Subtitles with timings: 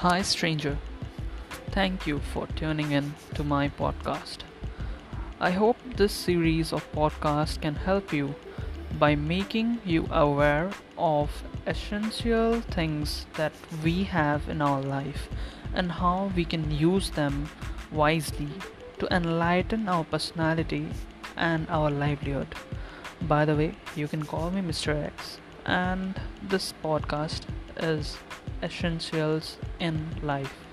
[0.00, 0.78] Hi, stranger.
[1.72, 4.38] Thank you for tuning in to my podcast.
[5.38, 8.34] I hope this series of podcasts can help you
[8.98, 13.52] by making you aware of essential things that
[13.84, 15.28] we have in our life
[15.74, 17.50] and how we can use them
[17.92, 18.48] wisely
[19.00, 20.88] to enlighten our personality
[21.36, 22.54] and our livelihood.
[23.20, 24.96] By the way, you can call me Mr.
[24.96, 27.42] X, and this podcast
[27.76, 28.16] is
[28.62, 30.69] Essentials in Life.